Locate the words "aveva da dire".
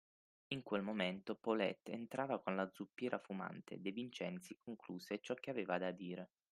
5.51-6.31